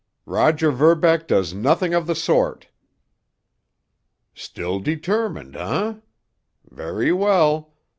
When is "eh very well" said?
5.55-7.75